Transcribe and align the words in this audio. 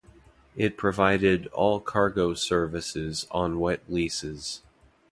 It 0.55 0.77
provided 0.77 1.45
all-cargo 1.49 2.33
services 2.33 3.27
on 3.29 3.59
wet 3.59 3.83
leases. 3.87 4.63